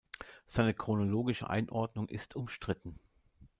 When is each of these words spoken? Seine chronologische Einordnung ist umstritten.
Seine 0.47 0.73
chronologische 0.73 1.47
Einordnung 1.47 2.09
ist 2.09 2.35
umstritten. 2.35 2.99